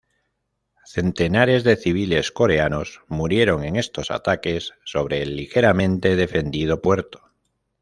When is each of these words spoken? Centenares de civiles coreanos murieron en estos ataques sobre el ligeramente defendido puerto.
Centenares 0.93 1.63
de 1.63 1.75
civiles 1.75 2.31
coreanos 2.31 3.01
murieron 3.07 3.63
en 3.63 3.75
estos 3.75 4.09
ataques 4.09 4.73
sobre 4.83 5.21
el 5.21 5.35
ligeramente 5.35 6.15
defendido 6.15 6.81
puerto. 6.81 7.31